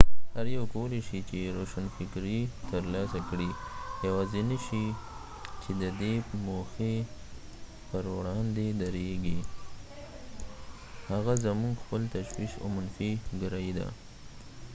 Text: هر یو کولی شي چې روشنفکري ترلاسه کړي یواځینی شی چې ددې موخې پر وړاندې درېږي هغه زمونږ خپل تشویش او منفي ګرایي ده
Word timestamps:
هر 0.35 0.45
یو 0.55 0.63
کولی 0.73 1.01
شي 1.07 1.19
چې 1.29 1.39
روشنفکري 1.57 2.39
ترلاسه 2.71 3.19
کړي 3.29 3.49
یواځینی 4.07 4.57
شی 4.67 4.85
چې 5.61 5.71
ددې 5.83 6.13
موخې 6.45 6.95
پر 7.89 8.03
وړاندې 8.15 8.65
درېږي 8.81 9.39
هغه 11.11 11.33
زمونږ 11.45 11.73
خپل 11.83 12.01
تشویش 12.15 12.51
او 12.61 12.67
منفي 12.75 13.11
ګرایي 13.41 13.71
ده 13.77 13.87